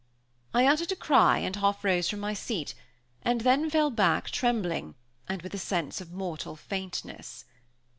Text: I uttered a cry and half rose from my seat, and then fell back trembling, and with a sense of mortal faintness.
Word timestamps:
I 0.51 0.65
uttered 0.65 0.91
a 0.91 0.95
cry 0.95 1.37
and 1.37 1.55
half 1.57 1.83
rose 1.83 2.09
from 2.09 2.21
my 2.21 2.33
seat, 2.33 2.73
and 3.21 3.41
then 3.41 3.69
fell 3.69 3.91
back 3.91 4.31
trembling, 4.31 4.95
and 5.29 5.43
with 5.43 5.53
a 5.53 5.59
sense 5.59 6.01
of 6.01 6.11
mortal 6.11 6.55
faintness. 6.55 7.45